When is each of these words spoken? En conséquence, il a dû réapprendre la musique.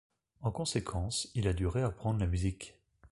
En 0.41 0.49
conséquence, 0.49 1.29
il 1.35 1.47
a 1.47 1.53
dû 1.53 1.67
réapprendre 1.67 2.19
la 2.19 2.25
musique. 2.25 2.73